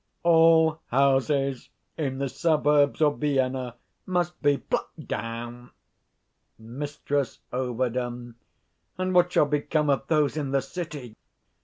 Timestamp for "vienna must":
3.19-4.41